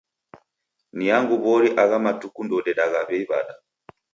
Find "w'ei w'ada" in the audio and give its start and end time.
3.07-3.53